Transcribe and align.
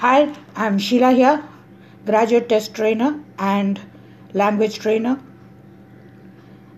Hi, 0.00 0.34
I'm 0.56 0.78
Sheila 0.78 1.10
here, 1.12 1.44
graduate 2.06 2.48
test 2.48 2.72
trainer 2.72 3.20
and 3.38 3.78
language 4.32 4.78
trainer. 4.78 5.20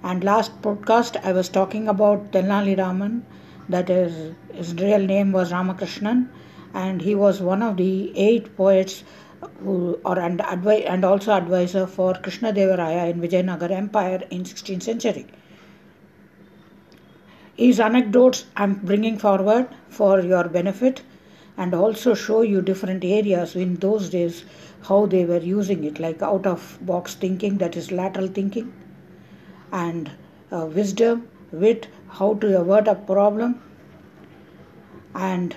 And 0.03 0.25
last 0.25 0.61
podcast 0.61 1.25
I 1.25 1.33
was 1.33 1.49
talking 1.49 1.87
about 1.87 2.33
Tenali 2.33 2.77
Raman, 2.77 3.25
that 3.69 3.89
is 3.91 4.35
his 4.53 4.75
real 4.75 4.99
name 4.99 5.31
was 5.31 5.53
Ramakrishnan, 5.53 6.31
and 6.75 7.01
he 7.01 7.15
was 7.15 7.41
one 7.41 7.63
of 7.63 7.77
the 7.77 8.13
eight 8.19 8.57
poets 8.57 9.05
who, 9.61 10.01
or 10.05 10.19
and, 10.19 10.41
advi- 10.41 10.91
and 10.91 11.05
also 11.05 11.31
advisor 11.31 11.87
for 11.87 12.15
Krishna 12.15 12.53
Devaraya 12.53 13.09
in 13.09 13.21
Vijayanagar 13.21 13.71
Empire 13.71 14.23
in 14.31 14.43
16th 14.43 14.83
century. 14.83 15.29
His 17.57 17.79
anecdotes 17.79 18.47
I'm 18.57 18.75
bringing 18.75 19.17
forward 19.17 19.69
for 19.89 20.19
your 20.19 20.49
benefit 20.49 21.03
and 21.57 21.75
also 21.75 22.15
show 22.15 22.43
you 22.43 22.63
different 22.63 23.05
areas 23.05 23.55
in 23.57 23.75
those 23.77 24.09
days 24.11 24.45
how 24.89 25.07
they 25.07 25.25
were 25.25 25.39
using 25.39 25.85
it 25.85 25.99
like 25.99 26.23
out 26.23 26.47
of 26.47 26.79
box 26.83 27.15
thinking 27.15 27.59
that 27.59 27.77
is 27.77 27.91
lateral 27.93 28.27
thinking 28.27 28.73
and 29.73 30.11
uh, 30.51 30.67
wisdom 30.67 31.29
wit 31.51 31.89
how 32.09 32.35
to 32.35 32.59
avert 32.61 32.89
a 32.89 32.95
problem 32.95 33.61
and 35.15 35.55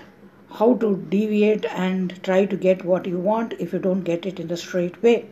how 0.52 0.74
to 0.76 0.98
deviate 1.10 1.66
and 1.66 2.22
try 2.24 2.46
to 2.46 2.58
get 2.58 2.84
what 2.86 3.05
you 3.05 3.18
want 3.18 3.54
if 3.60 3.74
you 3.74 3.80
don't 3.80 4.04
get 4.04 4.26
it 4.26 4.40
in 4.40 4.48
the 4.48 4.58
straight 4.58 5.02
way. 5.04 5.26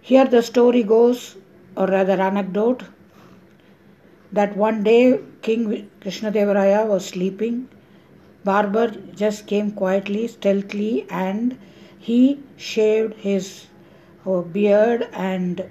Here 0.00 0.24
the 0.24 0.42
story 0.42 0.82
goes 0.82 1.36
or 1.76 1.86
rather 1.86 2.20
anecdote 2.20 2.82
that 4.32 4.56
one 4.56 4.82
day 4.82 5.20
king 5.42 5.90
krishnadevaraya 6.00 6.86
was 6.86 7.06
sleeping 7.06 7.68
Barber 8.42 8.90
just 9.14 9.46
came 9.46 9.70
quietly, 9.70 10.26
stealthily, 10.26 11.06
and 11.10 11.58
he 11.98 12.40
shaved 12.56 13.14
his 13.14 13.66
uh, 14.26 14.40
beard 14.40 15.08
and 15.12 15.68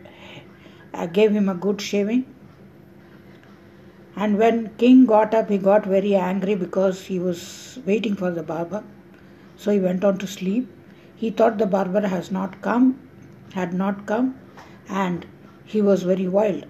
uh, 0.93 1.05
gave 1.07 1.31
him 1.31 1.49
a 1.49 1.55
good 1.55 1.81
shaving. 1.81 2.25
And 4.15 4.37
when 4.37 4.69
King 4.77 5.05
got 5.05 5.33
up, 5.33 5.49
he 5.49 5.57
got 5.57 5.85
very 5.85 6.15
angry 6.15 6.53
because 6.53 7.05
he 7.05 7.19
was 7.19 7.79
waiting 7.85 8.15
for 8.15 8.31
the 8.31 8.43
barber. 8.43 8.83
So 9.57 9.71
he 9.71 9.79
went 9.79 10.03
on 10.03 10.17
to 10.19 10.27
sleep. 10.27 10.69
He 11.15 11.31
thought 11.31 11.57
the 11.57 11.65
barber 11.65 12.07
has 12.07 12.29
not 12.31 12.61
come, 12.61 12.99
had 13.53 13.73
not 13.73 14.05
come, 14.05 14.35
and 14.87 15.25
he 15.65 15.81
was 15.81 16.03
very 16.03 16.27
wild. 16.27 16.65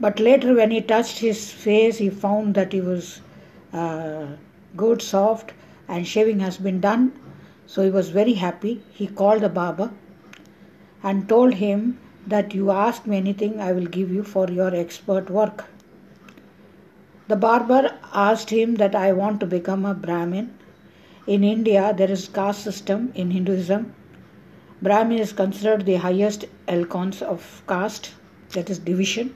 But 0.00 0.20
later, 0.20 0.54
when 0.54 0.70
he 0.70 0.80
touched 0.80 1.18
his 1.18 1.50
face, 1.50 1.98
he 1.98 2.10
found 2.10 2.54
that 2.54 2.72
he 2.72 2.80
was 2.80 3.20
uh, 3.74 4.26
good, 4.76 5.02
soft, 5.02 5.52
and 5.88 6.06
shaving 6.06 6.40
has 6.40 6.56
been 6.56 6.80
done. 6.80 7.12
So 7.66 7.82
he 7.82 7.90
was 7.90 8.10
very 8.10 8.34
happy. 8.34 8.82
He 8.92 9.06
called 9.06 9.42
the 9.42 9.48
barber 9.48 9.90
and 11.02 11.28
told 11.28 11.54
him 11.54 11.98
that 12.26 12.54
you 12.54 12.70
ask 12.70 13.06
me 13.06 13.16
anything, 13.16 13.60
I 13.60 13.72
will 13.72 13.86
give 13.86 14.10
you 14.10 14.22
for 14.22 14.48
your 14.48 14.74
expert 14.74 15.28
work. 15.28 15.64
The 17.28 17.36
barber 17.36 17.92
asked 18.12 18.50
him 18.50 18.76
that 18.76 18.94
I 18.94 19.12
want 19.12 19.40
to 19.40 19.46
become 19.46 19.84
a 19.84 19.94
Brahmin. 19.94 20.54
In 21.26 21.42
India, 21.42 21.92
there 21.96 22.10
is 22.10 22.28
caste 22.28 22.62
system 22.62 23.12
in 23.14 23.30
Hinduism. 23.30 23.94
Brahmin 24.80 25.18
is 25.18 25.32
considered 25.32 25.86
the 25.86 25.96
highest 25.96 26.44
echelons 26.68 27.22
of 27.22 27.62
caste, 27.66 28.12
that 28.52 28.70
is 28.70 28.78
division 28.78 29.34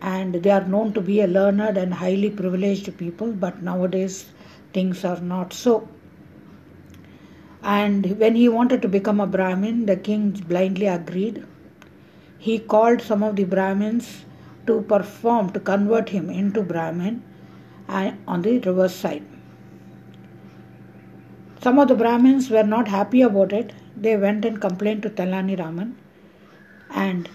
and 0.00 0.34
they 0.34 0.50
are 0.50 0.66
known 0.66 0.92
to 0.94 1.00
be 1.00 1.20
a 1.20 1.26
learned 1.26 1.76
and 1.76 1.94
highly 1.94 2.30
privileged 2.30 2.96
people, 2.96 3.32
but 3.32 3.62
nowadays 3.62 4.26
things 4.72 5.04
are 5.04 5.20
not 5.20 5.52
so. 5.52 5.88
And 7.62 8.18
when 8.18 8.34
he 8.34 8.48
wanted 8.48 8.80
to 8.82 8.88
become 8.88 9.20
a 9.20 9.26
Brahmin, 9.26 9.86
the 9.86 9.96
king 9.96 10.30
blindly 10.30 10.86
agreed. 10.86 11.44
He 12.38 12.58
called 12.58 13.02
some 13.02 13.22
of 13.22 13.36
the 13.36 13.44
Brahmins 13.44 14.24
to 14.66 14.80
perform, 14.82 15.50
to 15.50 15.60
convert 15.60 16.08
him 16.08 16.30
into 16.30 16.62
Brahmin 16.62 17.22
and 17.88 18.16
on 18.26 18.42
the 18.42 18.58
reverse 18.60 18.94
side. 18.94 19.24
Some 21.62 21.78
of 21.78 21.88
the 21.88 21.94
Brahmins 21.94 22.48
were 22.48 22.62
not 22.62 22.88
happy 22.88 23.20
about 23.20 23.52
it. 23.52 23.74
They 23.94 24.16
went 24.16 24.46
and 24.46 24.58
complained 24.58 25.02
to 25.02 25.10
Tenali 25.10 25.58
Raman 25.58 25.96
and 26.90 27.28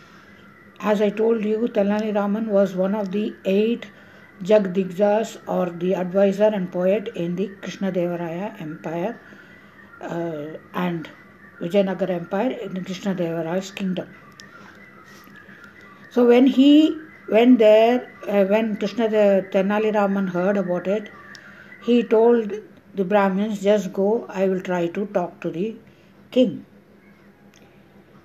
as 0.80 1.02
I 1.02 1.10
told 1.10 1.44
you, 1.44 1.68
Tenali 1.68 2.14
Raman 2.14 2.48
was 2.48 2.76
one 2.76 2.96
of 2.96 3.12
the 3.12 3.34
eight 3.46 3.86
Jagdigjas 4.44 5.38
or 5.48 5.70
the 5.70 5.96
advisor 5.96 6.44
and 6.44 6.72
poet 6.72 7.08
in 7.16 7.36
the 7.36 7.48
Krishna 7.62 7.92
Krishnadevaraya 7.92 8.62
Empire 8.62 9.20
uh, 10.02 10.58
and 10.74 11.10
Vijayanagar 11.60 12.10
Empire 12.10 12.52
in 12.52 12.74
Krishnadevaraya's 12.74 13.72
kingdom. 13.72 14.14
So 16.12 16.28
when 16.28 16.48
he 16.48 16.98
went 17.30 17.60
there, 17.60 18.12
uh, 18.28 18.46
when 18.46 18.76
Krishna 18.78 19.08
Tenali 19.08 19.94
Raman 19.96 20.28
heard 20.28 20.58
about 20.58 20.88
it, 20.88 21.10
he 21.84 22.04
told 22.04 22.54
the 22.94 23.04
Brahmins, 23.04 23.62
just 23.62 23.94
go, 23.94 24.26
I 24.30 24.48
will 24.48 24.62
try 24.62 24.88
to 24.88 25.06
talk 25.08 25.40
to 25.42 25.50
the 25.50 25.76
king. 26.32 26.66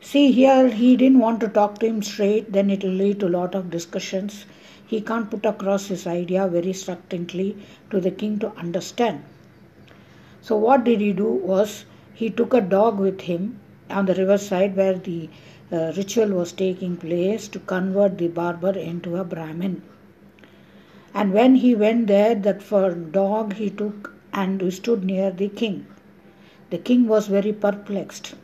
See, 0.03 0.33
here 0.33 0.69
he 0.69 0.97
didn't 0.97 1.19
want 1.19 1.41
to 1.41 1.49
talk 1.49 1.79
to 1.79 1.87
him 1.87 2.01
straight, 2.01 2.53
then 2.53 2.71
it 2.71 2.83
will 2.83 2.91
lead 2.91 3.21
to 3.21 3.27
a 3.27 3.37
lot 3.37 3.55
of 3.55 3.71
discussions. 3.71 4.47
He 4.87 5.03
can't 5.03 5.31
put 5.31 5.45
across 5.45 5.89
his 5.89 6.07
idea 6.07 6.49
very 6.49 6.73
succinctly 6.73 7.59
to 7.91 8.01
the 8.01 8.11
king 8.11 8.39
to 8.39 8.51
understand. 8.57 9.23
So, 10.41 10.57
what 10.57 10.85
did 10.85 11.03
he 11.03 11.13
do 11.13 11.27
was 11.27 11.85
he 12.15 12.31
took 12.31 12.55
a 12.55 12.63
dog 12.63 12.99
with 12.99 13.21
him 13.21 13.61
on 13.91 14.07
the 14.07 14.15
riverside 14.15 14.75
where 14.75 14.97
the 14.97 15.29
uh, 15.71 15.93
ritual 15.95 16.31
was 16.31 16.53
taking 16.53 16.97
place 16.97 17.47
to 17.49 17.59
convert 17.59 18.17
the 18.17 18.29
barber 18.29 18.73
into 18.73 19.17
a 19.17 19.25
Brahmin. 19.25 19.83
And 21.13 21.35
when 21.35 21.57
he 21.57 21.75
went 21.75 22.07
there, 22.07 22.35
that 22.35 22.63
for 22.63 22.95
dog 22.95 23.53
he 23.53 23.69
took 23.69 24.15
and 24.33 24.73
stood 24.73 25.05
near 25.05 25.31
the 25.31 25.51
king. 25.51 25.87
The 26.71 26.79
king 26.79 27.07
was 27.07 27.27
very 27.27 27.53
perplexed 27.53 28.35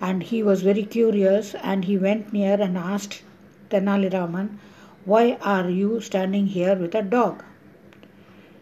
and 0.00 0.22
he 0.22 0.42
was 0.42 0.62
very 0.62 0.84
curious 0.84 1.54
and 1.56 1.84
he 1.84 1.98
went 1.98 2.32
near 2.32 2.60
and 2.60 2.78
asked 2.78 3.22
Tenali 3.70 4.12
Raman, 4.12 4.58
Why 5.04 5.38
are 5.42 5.68
you 5.68 6.00
standing 6.00 6.46
here 6.46 6.76
with 6.76 6.94
a 6.94 7.02
dog? 7.02 7.42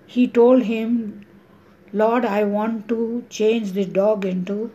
He 0.06 0.26
told 0.26 0.62
him, 0.62 1.26
Lord, 1.92 2.24
I 2.24 2.44
want 2.44 2.88
to 2.88 3.24
change 3.28 3.72
the 3.72 3.84
dog 3.84 4.24
into 4.24 4.70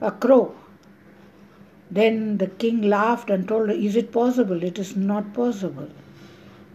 a 0.00 0.10
crow. 0.10 0.54
Then 1.90 2.38
the 2.38 2.46
king 2.46 2.82
laughed 2.82 3.30
and 3.30 3.46
told, 3.46 3.70
Is 3.70 3.96
it 3.96 4.12
possible? 4.12 4.62
It 4.62 4.78
is 4.78 4.96
not 4.96 5.32
possible. 5.34 5.88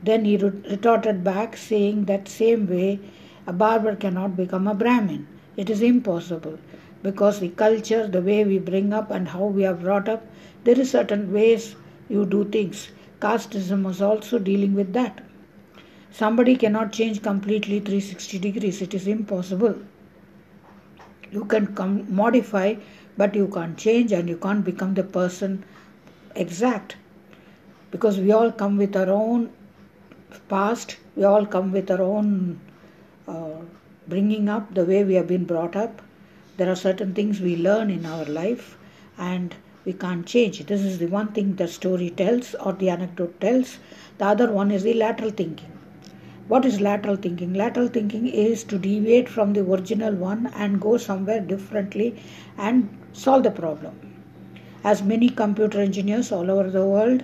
Then 0.04 0.26
he 0.26 0.38
retorted 0.38 1.24
back, 1.24 1.58
saying 1.58 2.06
that 2.06 2.28
same 2.28 2.68
way 2.68 3.00
a 3.46 3.54
barber 3.54 3.96
cannot 3.96 4.38
become 4.38 4.68
a 4.68 4.76
Brahmin. 4.76 5.28
It 5.56 5.70
is 5.70 5.82
impossible 5.82 6.60
because 7.04 7.40
the 7.40 7.50
culture, 7.50 8.08
the 8.08 8.22
way 8.22 8.44
we 8.44 8.58
bring 8.60 8.94
up 8.94 9.12
and 9.12 9.28
how 9.28 9.46
we 9.46 9.66
are 9.66 9.74
brought 9.74 10.10
up, 10.10 10.26
there 10.64 10.80
is 10.80 10.92
certain 10.92 11.32
ways 11.32 11.76
you 12.10 12.26
do 12.26 12.44
things. 12.46 12.90
Casteism 13.20 13.84
was 13.84 14.02
also 14.02 14.40
dealing 14.40 14.74
with 14.74 14.94
that. 14.94 15.24
Somebody 16.12 16.56
cannot 16.56 16.92
change 16.92 17.22
completely 17.22 17.80
360 17.80 18.40
degrees. 18.40 18.82
It 18.82 18.94
is 18.94 19.08
impossible. 19.08 19.76
You 21.32 21.46
can 21.46 21.76
come, 21.76 22.08
modify, 22.10 22.76
but 23.18 23.36
you 23.36 23.48
can't 23.48 23.78
change 23.78 24.12
and 24.12 24.28
you 24.30 24.38
can't 24.38 24.64
become 24.64 24.94
the 24.94 25.04
person 25.04 25.64
exact. 26.36 26.96
Because 27.92 28.18
we 28.18 28.32
all 28.32 28.52
come 28.52 28.78
with 28.78 28.96
our 28.96 29.10
own 29.10 29.52
past, 30.50 30.98
we 31.16 31.24
all 31.24 31.46
come 31.46 31.72
with 31.72 31.92
our 31.92 32.02
own 32.02 32.60
uh, 33.28 33.62
bringing 34.08 34.50
up, 34.50 34.74
the 34.74 34.86
way 34.86 35.04
we 35.04 35.16
have 35.16 35.28
been 35.28 35.46
brought 35.46 35.76
up 35.76 36.02
there 36.58 36.72
are 36.72 36.76
certain 36.76 37.14
things 37.14 37.40
we 37.40 37.56
learn 37.56 37.92
in 37.92 38.06
our 38.06 38.26
life 38.26 38.78
and 39.18 39.56
we 39.86 39.94
can't 39.94 40.26
change. 40.26 40.66
This 40.66 40.82
is 40.82 40.98
the 40.98 41.06
one 41.06 41.28
thing 41.28 41.56
the 41.56 41.68
story 41.68 42.10
tells 42.10 42.56
or 42.56 42.74
the 42.74 42.90
anecdote 42.90 43.40
tells. 43.40 43.78
The 44.18 44.26
other 44.26 44.52
one 44.52 44.72
is 44.72 44.84
the 44.84 44.96
lateral 44.96 45.30
thinking. 45.30 45.72
What 46.48 46.66
is 46.66 46.82
lateral 46.82 47.16
thinking? 47.16 47.54
Lateral 47.54 47.88
thinking 47.88 48.28
is 48.28 48.64
to 48.66 48.80
deviate 48.80 49.30
from 49.30 49.54
the 49.54 49.62
original 49.62 50.14
one 50.14 50.48
and 50.56 50.82
go 50.82 50.98
somewhere 50.98 51.42
differently 51.42 52.16
and 52.58 52.90
solve 53.14 53.44
the 53.44 53.52
problem. 53.52 53.94
As 54.84 55.04
many 55.04 55.30
computer 55.30 55.80
engineers 55.80 56.32
all 56.32 56.50
over 56.50 56.70
the 56.72 56.86
world, 56.86 57.24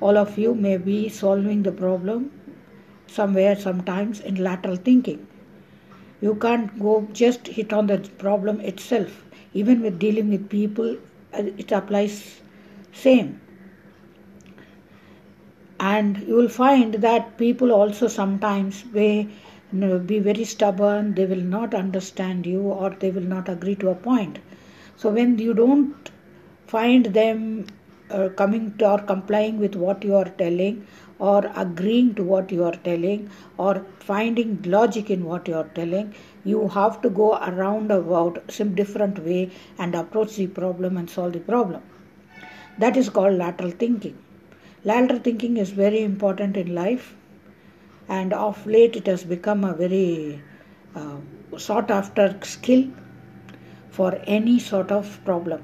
all 0.00 0.18
of 0.18 0.36
you 0.36 0.54
may 0.54 0.78
be 0.78 1.08
solving 1.08 1.62
the 1.62 1.72
problem 1.72 2.32
somewhere 3.06 3.54
sometimes 3.54 4.20
in 4.20 4.34
lateral 4.34 4.76
thinking 4.76 5.26
you 6.26 6.34
can't 6.46 6.78
go 6.86 6.94
just 7.22 7.48
hit 7.58 7.72
on 7.72 7.86
the 7.92 7.98
problem 8.24 8.60
itself 8.72 9.22
even 9.62 9.82
with 9.86 9.98
dealing 9.98 10.30
with 10.34 10.48
people 10.58 10.96
uh, 11.38 11.42
it 11.64 11.72
applies 11.80 12.18
same 13.04 13.40
and 15.80 16.18
you 16.28 16.34
will 16.34 16.48
find 16.48 16.94
that 17.08 17.36
people 17.38 17.72
also 17.72 18.08
sometimes 18.08 18.84
they 18.92 19.28
be 20.06 20.18
very 20.20 20.44
stubborn, 20.44 21.14
they 21.14 21.26
will 21.26 21.40
not 21.40 21.74
understand 21.74 22.46
you 22.46 22.60
or 22.60 22.90
they 22.90 23.10
will 23.10 23.28
not 23.36 23.48
agree 23.48 23.74
to 23.76 23.88
a 23.90 23.94
point. 23.94 24.38
So 24.96 25.10
when 25.10 25.38
you 25.38 25.52
don't 25.54 26.10
find 26.68 27.06
them 27.06 27.66
uh, 28.10 28.28
coming 28.36 28.76
to 28.78 28.90
or 28.90 28.98
complying 28.98 29.58
with 29.58 29.74
what 29.74 30.04
you 30.04 30.14
are 30.14 30.26
telling 30.26 30.86
or 31.18 31.50
agreeing 31.56 32.14
to 32.14 32.22
what 32.22 32.50
you 32.50 32.64
are 32.64 32.76
telling 32.84 33.30
or 33.56 33.84
finding 33.98 34.60
logic 34.62 35.10
in 35.10 35.24
what 35.24 35.48
you 35.48 35.54
are 35.54 35.68
telling, 35.74 36.14
you 36.44 36.68
have 36.68 37.00
to 37.02 37.10
go 37.10 37.36
around 37.36 37.90
about 37.90 38.42
some 38.50 38.74
different 38.74 39.18
way 39.24 39.50
and 39.78 39.94
approach 39.94 40.36
the 40.36 40.46
problem 40.46 40.96
and 40.96 41.08
solve 41.08 41.32
the 41.32 41.40
problem. 41.40 41.82
That 42.78 42.96
is 42.96 43.08
called 43.08 43.34
lateral 43.34 43.70
thinking. 43.70 44.18
Lateral 44.84 45.20
thinking 45.20 45.56
is 45.56 45.70
very 45.70 46.02
important 46.02 46.56
in 46.56 46.74
life 46.74 47.14
and 48.08 48.32
of 48.32 48.66
late 48.66 48.96
it 48.96 49.06
has 49.06 49.24
become 49.24 49.64
a 49.64 49.72
very 49.74 50.42
uh, 50.94 51.16
sought 51.56 51.90
after 51.90 52.38
skill 52.42 52.84
for 53.90 54.20
any 54.26 54.58
sort 54.58 54.90
of 54.90 55.20
problem 55.24 55.62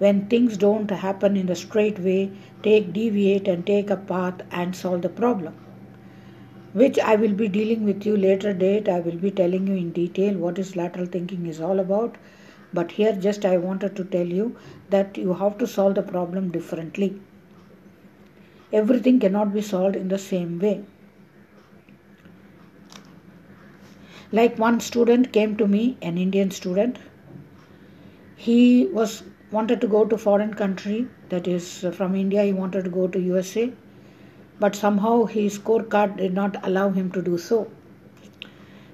when 0.00 0.20
things 0.28 0.56
don't 0.56 0.90
happen 0.90 1.36
in 1.36 1.46
the 1.46 1.56
straight 1.62 1.98
way 2.04 2.30
take 2.66 2.92
deviate 2.92 3.48
and 3.54 3.66
take 3.70 3.90
a 3.90 3.96
path 4.10 4.42
and 4.50 4.74
solve 4.74 5.02
the 5.02 5.14
problem. 5.22 5.54
Which 6.72 6.98
i 6.98 7.16
will 7.22 7.34
be 7.40 7.48
dealing 7.48 7.84
with 7.84 8.06
you 8.06 8.16
later 8.16 8.52
date. 8.52 8.88
I 8.88 9.00
will 9.00 9.18
be 9.24 9.30
telling 9.30 9.66
you 9.66 9.74
in 9.74 9.90
detail 9.90 10.38
what 10.44 10.58
is 10.58 10.76
lateral 10.76 11.06
thinking 11.06 11.46
is 11.46 11.60
all 11.60 11.80
about. 11.80 12.16
But 12.72 12.92
here 12.92 13.12
just 13.26 13.44
i 13.44 13.56
wanted 13.56 13.96
to 13.96 14.04
tell 14.04 14.32
you 14.38 14.46
that 14.94 15.18
you 15.18 15.34
have 15.34 15.58
to 15.58 15.66
solve 15.66 15.96
the 15.96 16.06
problem 16.12 16.50
differently. 16.50 17.10
Everything 18.72 19.18
cannot 19.20 19.52
be 19.52 19.60
solved 19.60 19.96
in 19.96 20.08
the 20.08 20.18
same 20.18 20.58
way. 20.60 20.82
Like 24.32 24.58
one 24.58 24.80
student 24.80 25.32
came 25.32 25.56
to 25.56 25.66
me, 25.66 25.98
an 26.00 26.16
Indian 26.16 26.52
student. 26.52 26.98
He 28.36 28.86
was 28.86 29.24
wanted 29.50 29.80
to 29.80 29.88
go 29.88 30.04
to 30.04 30.16
foreign 30.16 30.54
country, 30.54 31.08
that 31.28 31.48
is 31.48 31.84
uh, 31.84 31.90
from 31.90 32.14
India. 32.14 32.44
He 32.44 32.52
wanted 32.52 32.84
to 32.84 32.90
go 32.90 33.08
to 33.08 33.20
USA, 33.20 33.72
but 34.58 34.76
somehow 34.76 35.24
his 35.24 35.58
scorecard 35.58 36.16
did 36.16 36.34
not 36.34 36.56
allow 36.66 36.90
him 36.90 37.10
to 37.12 37.22
do 37.22 37.36
so. 37.36 37.68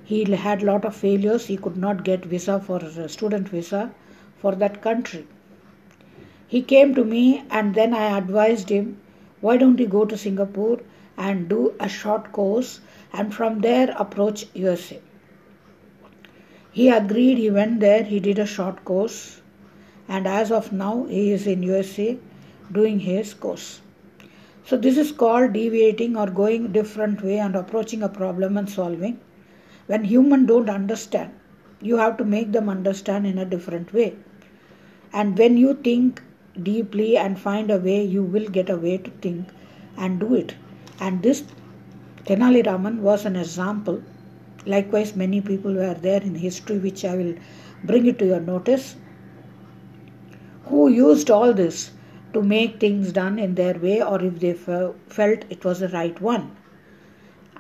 He 0.04 0.24
had 0.24 0.62
lot 0.62 0.84
of 0.84 0.94
failures. 0.94 1.46
He 1.46 1.56
could 1.56 1.76
not 1.76 2.04
get 2.04 2.24
visa 2.24 2.60
for 2.60 2.80
student 3.08 3.48
visa 3.48 3.92
for 4.38 4.54
that 4.54 4.80
country. 4.80 5.26
He 6.48 6.62
came 6.62 6.94
to 6.94 7.04
me 7.04 7.44
and 7.50 7.74
then 7.74 7.92
I 7.92 8.16
advised 8.16 8.68
him, 8.68 8.98
why 9.40 9.56
don't 9.56 9.80
you 9.80 9.88
go 9.88 10.04
to 10.04 10.16
Singapore 10.16 10.78
and 11.18 11.48
do 11.48 11.74
a 11.80 11.88
short 11.88 12.30
course 12.32 12.80
and 13.12 13.34
from 13.34 13.60
there 13.60 13.94
approach 13.98 14.46
USA. 14.54 15.00
He 16.70 16.88
agreed, 16.88 17.38
he 17.38 17.50
went 17.50 17.80
there, 17.80 18.04
he 18.04 18.20
did 18.20 18.38
a 18.38 18.46
short 18.46 18.84
course, 18.84 19.40
and 20.08 20.26
as 20.26 20.50
of 20.50 20.72
now, 20.72 21.04
he 21.04 21.32
is 21.32 21.46
in 21.46 21.62
USA 21.62 22.18
doing 22.72 22.98
his 23.00 23.34
course. 23.34 23.80
So 24.64 24.76
this 24.76 24.96
is 24.96 25.12
called 25.12 25.52
deviating 25.52 26.16
or 26.16 26.26
going 26.26 26.72
different 26.72 27.22
way 27.22 27.38
and 27.38 27.54
approaching 27.54 28.02
a 28.02 28.08
problem 28.08 28.56
and 28.56 28.68
solving. 28.68 29.20
When 29.86 30.04
human 30.04 30.46
don't 30.46 30.68
understand, 30.68 31.30
you 31.80 31.96
have 31.96 32.16
to 32.16 32.24
make 32.24 32.52
them 32.52 32.68
understand 32.68 33.26
in 33.26 33.38
a 33.38 33.44
different 33.44 33.92
way. 33.92 34.16
And 35.12 35.38
when 35.38 35.56
you 35.56 35.74
think 35.74 36.22
deeply 36.62 37.16
and 37.16 37.38
find 37.38 37.70
a 37.70 37.78
way, 37.78 38.02
you 38.02 38.22
will 38.22 38.48
get 38.48 38.70
a 38.70 38.76
way 38.76 38.98
to 38.98 39.10
think 39.10 39.48
and 39.96 40.18
do 40.18 40.34
it. 40.34 40.54
And 40.98 41.22
this 41.22 41.44
Tenali 42.24 42.66
Raman 42.66 43.02
was 43.02 43.24
an 43.24 43.36
example 43.36 44.02
Likewise, 44.66 45.14
many 45.14 45.40
people 45.40 45.74
were 45.74 45.94
there 45.94 46.20
in 46.20 46.34
history, 46.34 46.78
which 46.78 47.04
I 47.04 47.14
will 47.14 47.34
bring 47.84 48.06
it 48.06 48.18
to 48.18 48.26
your 48.26 48.40
notice, 48.40 48.96
who 50.68 50.88
used 50.88 51.30
all 51.30 51.52
this 51.52 51.90
to 52.32 52.42
make 52.42 52.78
things 52.80 53.12
done 53.12 53.38
in 53.38 53.54
their 53.54 53.74
way 53.74 54.02
or 54.02 54.22
if 54.22 54.40
they 54.40 54.52
felt 54.52 55.44
it 55.50 55.64
was 55.64 55.80
the 55.80 55.88
right 55.88 56.20
one. 56.20 56.56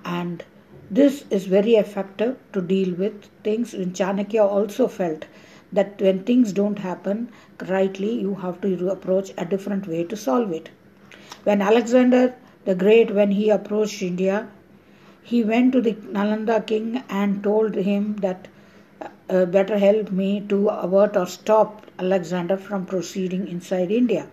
And 0.04 0.44
this 0.90 1.24
is 1.30 1.46
very 1.46 1.74
effective 1.74 2.36
to 2.52 2.60
deal 2.60 2.94
with 2.94 3.24
things. 3.42 3.74
In 3.74 3.92
Chanakya 3.92 4.44
also 4.44 4.86
felt 4.88 5.24
that 5.72 6.00
when 6.00 6.24
things 6.24 6.52
don't 6.52 6.78
happen 6.78 7.30
rightly, 7.68 8.20
you 8.20 8.34
have 8.34 8.60
to 8.60 8.90
approach 8.90 9.32
a 9.38 9.44
different 9.44 9.86
way 9.86 10.04
to 10.04 10.16
solve 10.16 10.52
it. 10.52 10.68
When 11.44 11.62
Alexander 11.62 12.34
the 12.64 12.74
Great, 12.74 13.14
when 13.14 13.30
he 13.30 13.50
approached 13.50 14.02
India, 14.02 14.48
he 15.22 15.42
went 15.42 15.72
to 15.72 15.80
the 15.80 15.92
Nalanda 15.92 16.64
king 16.66 17.02
and 17.08 17.42
told 17.42 17.74
him 17.74 18.16
that 18.16 18.48
uh, 19.30 19.44
better 19.44 19.78
help 19.78 20.10
me 20.10 20.40
to 20.48 20.68
avert 20.68 21.16
or 21.16 21.26
stop 21.26 21.85
Alexander 21.98 22.56
from 22.56 22.86
proceeding 22.86 23.48
inside 23.48 23.90
India. 23.90 24.26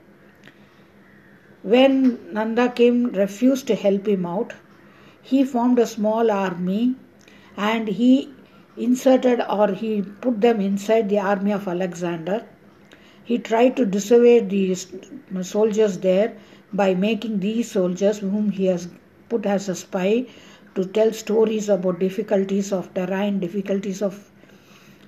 When 1.61 2.33
Nanda 2.33 2.69
king 2.69 3.11
refused 3.11 3.67
to 3.67 3.75
help 3.75 4.07
him 4.07 4.25
out, 4.25 4.53
he 5.21 5.43
formed 5.45 5.79
a 5.79 5.87
small 5.87 6.29
army 6.29 6.95
and 7.55 7.87
he 7.87 8.33
inserted 8.75 9.41
or 9.49 9.69
he 9.69 10.01
put 10.01 10.41
them 10.41 10.59
inside 10.59 11.07
the 11.09 11.19
army 11.19 11.53
of 11.53 11.67
Alexander. 11.67 12.45
He 13.23 13.37
tried 13.37 13.77
to 13.77 13.85
dissuade 13.85 14.49
the 14.49 14.75
soldiers 15.43 15.99
there 15.99 16.35
by 16.73 16.93
making 16.95 17.39
these 17.39 17.71
soldiers, 17.71 18.17
whom 18.17 18.49
he 18.49 18.65
has 18.65 18.89
put 19.29 19.45
as 19.45 19.69
a 19.69 19.75
spy, 19.75 20.25
to 20.75 20.85
tell 20.85 21.13
stories 21.13 21.69
about 21.69 21.99
difficulties 21.99 22.73
of 22.73 22.93
terrain, 22.93 23.39
difficulties 23.39 24.01
of 24.01 24.31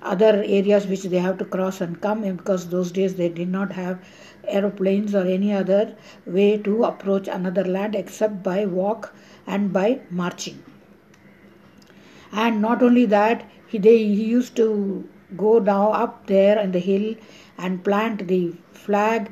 other 0.02 0.42
areas 0.44 0.86
which 0.86 1.02
they 1.02 1.18
have 1.18 1.38
to 1.38 1.44
cross 1.44 1.80
and 1.80 2.00
come 2.00 2.22
because 2.22 2.68
those 2.68 2.92
days 2.92 3.14
they 3.16 3.28
did 3.28 3.48
not 3.48 3.72
have 3.72 3.98
aeroplanes 4.48 5.14
or 5.14 5.26
any 5.26 5.52
other 5.52 5.96
way 6.26 6.56
to 6.58 6.84
approach 6.84 7.28
another 7.28 7.64
land 7.64 7.94
except 7.94 8.42
by 8.42 8.64
walk 8.64 9.14
and 9.46 9.72
by 9.72 10.00
marching. 10.10 10.62
And 12.32 12.60
not 12.60 12.82
only 12.82 13.06
that, 13.06 13.48
he, 13.66 13.78
they, 13.78 13.98
he 13.98 14.24
used 14.24 14.56
to 14.56 15.08
go 15.36 15.58
now 15.58 15.92
up 15.92 16.26
there 16.26 16.58
in 16.58 16.72
the 16.72 16.78
hill 16.78 17.14
and 17.58 17.82
plant 17.82 18.28
the 18.28 18.54
flag, 18.72 19.30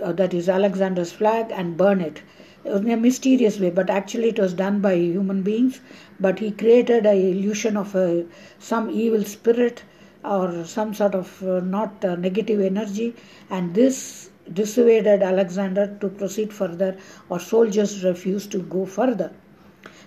uh, 0.00 0.12
that 0.12 0.34
is 0.34 0.48
Alexander's 0.48 1.12
flag, 1.12 1.52
and 1.52 1.76
burn 1.76 2.00
it 2.00 2.22
in 2.64 2.90
a 2.90 2.96
mysterious 2.96 3.58
way, 3.58 3.70
but 3.70 3.90
actually 3.90 4.28
it 4.28 4.38
was 4.38 4.54
done 4.54 4.80
by 4.80 4.94
human 4.94 5.42
beings. 5.42 5.80
But 6.20 6.38
he 6.38 6.50
created 6.50 7.06
a 7.06 7.12
illusion 7.12 7.76
of 7.76 7.94
a, 7.94 8.24
some 8.58 8.90
evil 8.90 9.24
spirit 9.24 9.82
or 10.24 10.64
some 10.64 10.94
sort 10.94 11.14
of 11.14 11.42
uh, 11.42 11.60
not 11.60 12.04
uh, 12.04 12.14
negative 12.14 12.60
energy, 12.60 13.14
and 13.50 13.74
this 13.74 14.30
dissuaded 14.52 15.22
Alexander 15.22 15.96
to 16.00 16.08
proceed 16.08 16.52
further, 16.52 16.96
or 17.28 17.40
soldiers 17.40 18.04
refused 18.04 18.52
to 18.52 18.58
go 18.62 18.86
further. 18.86 19.32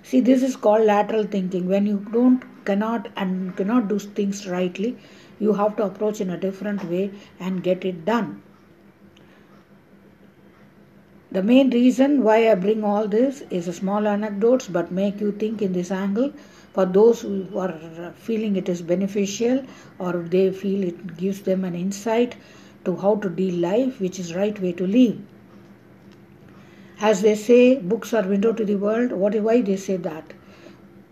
See, 0.04 0.22
this 0.22 0.44
is 0.44 0.56
called 0.56 0.86
lateral 0.86 1.24
thinking. 1.26 1.68
When 1.68 1.86
you 1.86 2.06
don't, 2.12 2.44
cannot, 2.64 3.10
and 3.18 3.56
cannot 3.58 3.88
do 3.88 4.00
things 4.00 4.48
rightly, 4.48 4.98
you 5.40 5.54
have 5.54 5.76
to 5.78 5.84
approach 5.84 6.22
in 6.22 6.30
a 6.30 6.38
different 6.38 6.84
way 6.86 7.12
and 7.40 7.64
get 7.64 7.84
it 7.84 8.06
done. 8.06 8.42
The 11.36 11.44
main 11.44 11.70
reason 11.70 12.24
why 12.24 12.50
I 12.50 12.56
bring 12.56 12.86
all 12.86 13.10
this 13.10 13.44
is 13.50 13.68
a 13.68 13.74
small 13.74 14.08
anecdotes 14.08 14.70
but 14.70 14.90
make 14.90 15.20
you 15.20 15.34
think 15.34 15.62
in 15.62 15.74
this 15.74 15.92
angle 15.92 16.32
for 16.72 16.86
those 16.86 17.24
who 17.24 17.60
are 17.60 18.14
feeling 18.16 18.56
it 18.56 18.70
is 18.70 18.82
beneficial 18.82 19.62
or 20.00 20.14
they 20.14 20.50
feel 20.52 20.86
it 20.86 21.18
gives 21.18 21.42
them 21.42 21.66
an 21.66 21.76
insight 21.76 22.38
to 22.86 22.96
how 22.96 23.18
to 23.18 23.30
deal 23.30 23.56
life 23.56 24.00
which 24.00 24.18
is 24.18 24.34
right 24.34 24.62
way 24.62 24.72
to 24.72 24.88
live. 24.88 25.18
As 27.02 27.22
they 27.22 27.36
say 27.36 27.80
books 27.80 28.14
are 28.14 28.24
window 28.26 28.54
to 28.54 28.64
the 28.64 28.78
world, 28.78 29.12
what 29.12 29.36
why 29.36 29.60
they 29.60 29.76
say 29.76 29.98
that? 29.98 30.34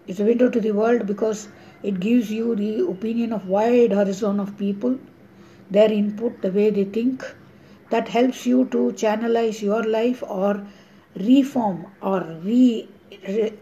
It's 0.07 0.21
a 0.21 0.23
window 0.23 0.49
to 0.49 0.61
the 0.61 0.71
world 0.71 1.05
because 1.05 1.49
it 1.91 1.99
gives 1.99 2.31
you 2.31 2.55
the 2.55 2.87
opinion 2.87 3.33
of 3.33 3.49
wide 3.49 3.91
horizon 3.91 4.39
of 4.39 4.57
people, 4.57 4.97
their 5.69 5.91
input, 5.91 6.41
the 6.41 6.49
way 6.53 6.69
they 6.69 6.85
think, 6.85 7.25
that 7.93 8.07
helps 8.09 8.45
you 8.47 8.65
to 8.73 8.79
channelize 9.03 9.61
your 9.61 9.83
life 9.83 10.23
or 10.27 10.65
reform 11.15 11.85
or 12.01 12.21
re- 12.43 12.87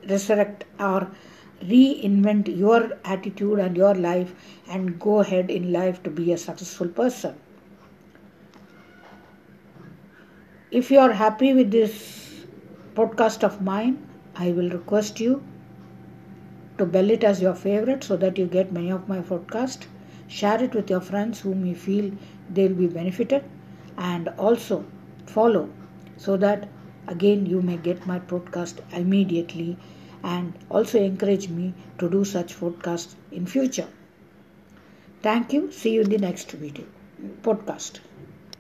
resurrect 0.09 0.63
or 0.79 1.11
reinvent 1.71 2.51
your 2.57 2.79
attitude 3.03 3.59
and 3.59 3.75
your 3.75 3.93
life 3.93 4.33
and 4.69 4.99
go 4.99 5.19
ahead 5.19 5.51
in 5.51 5.71
life 5.73 6.01
to 6.03 6.09
be 6.09 6.31
a 6.31 6.37
successful 6.37 6.87
person. 6.87 7.35
If 10.71 10.89
you 10.89 10.99
are 10.99 11.11
happy 11.11 11.53
with 11.53 11.71
this 11.71 12.45
podcast 12.95 13.43
of 13.43 13.61
mine, 13.61 14.01
I 14.35 14.51
will 14.53 14.69
request 14.69 15.19
you 15.19 15.43
to 16.77 16.85
bell 16.85 17.09
it 17.09 17.25
as 17.25 17.41
your 17.41 17.53
favorite 17.53 18.03
so 18.03 18.15
that 18.17 18.37
you 18.37 18.45
get 18.45 18.71
many 18.71 18.91
of 18.91 19.09
my 19.09 19.19
podcasts. 19.19 19.87
Share 20.27 20.63
it 20.63 20.73
with 20.73 20.89
your 20.89 21.01
friends 21.01 21.41
whom 21.41 21.65
you 21.65 21.75
feel 21.75 22.11
they'll 22.49 22.73
be 22.73 22.87
benefited 22.87 23.43
and 23.97 24.27
also 24.37 24.85
follow 25.25 25.69
so 26.17 26.37
that 26.37 26.67
again 27.07 27.45
you 27.45 27.61
may 27.61 27.77
get 27.77 28.05
my 28.05 28.19
podcast 28.19 28.79
immediately 28.93 29.77
and 30.23 30.53
also 30.69 30.99
encourage 30.99 31.49
me 31.49 31.73
to 31.97 32.09
do 32.09 32.23
such 32.23 32.55
podcasts 32.59 33.15
in 33.31 33.45
future. 33.45 33.87
Thank 35.21 35.53
you. 35.53 35.71
See 35.71 35.93
you 35.93 36.01
in 36.01 36.09
the 36.09 36.17
next 36.17 36.51
video 36.51 36.85
podcast. 37.41 37.99